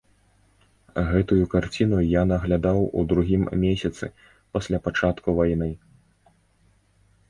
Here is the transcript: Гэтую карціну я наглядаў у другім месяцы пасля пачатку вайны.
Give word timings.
Гэтую 1.09 1.45
карціну 1.53 1.99
я 2.13 2.23
наглядаў 2.33 2.79
у 2.87 2.99
другім 3.13 3.47
месяцы 3.67 4.13
пасля 4.57 4.77
пачатку 4.89 5.29
вайны. 5.41 5.75